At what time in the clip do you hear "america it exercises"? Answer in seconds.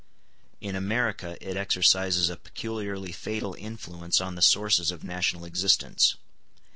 0.75-2.27